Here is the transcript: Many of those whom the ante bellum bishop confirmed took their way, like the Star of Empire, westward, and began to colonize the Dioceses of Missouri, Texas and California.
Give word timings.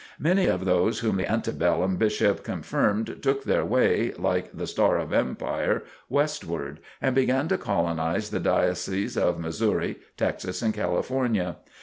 Many 0.17 0.47
of 0.47 0.65
those 0.65 1.01
whom 1.01 1.17
the 1.17 1.31
ante 1.31 1.51
bellum 1.51 1.95
bishop 1.97 2.43
confirmed 2.43 3.17
took 3.21 3.43
their 3.43 3.63
way, 3.63 4.11
like 4.17 4.49
the 4.51 4.65
Star 4.65 4.97
of 4.97 5.13
Empire, 5.13 5.83
westward, 6.09 6.79
and 6.99 7.13
began 7.13 7.47
to 7.49 7.57
colonize 7.59 8.31
the 8.31 8.39
Dioceses 8.39 9.15
of 9.15 9.37
Missouri, 9.39 9.99
Texas 10.17 10.63
and 10.63 10.73
California. 10.73 11.57